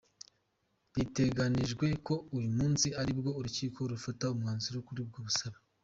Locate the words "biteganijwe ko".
0.95-2.15